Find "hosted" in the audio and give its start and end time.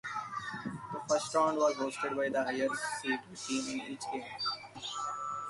1.75-2.15